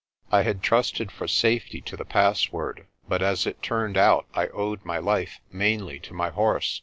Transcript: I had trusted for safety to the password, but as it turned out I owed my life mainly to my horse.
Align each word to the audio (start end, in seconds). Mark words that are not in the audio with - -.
I 0.31 0.41
had 0.41 0.63
trusted 0.63 1.11
for 1.11 1.27
safety 1.27 1.79
to 1.81 1.95
the 1.95 2.05
password, 2.05 2.87
but 3.07 3.21
as 3.21 3.45
it 3.45 3.61
turned 3.61 3.97
out 3.97 4.25
I 4.33 4.47
owed 4.47 4.83
my 4.83 4.97
life 4.97 5.39
mainly 5.51 5.99
to 5.99 6.13
my 6.15 6.31
horse. 6.31 6.79